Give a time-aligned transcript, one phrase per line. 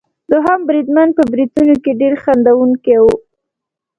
[0.31, 3.15] دوهم بریدمن په بریتونو کې ډېر خندوونکی وو.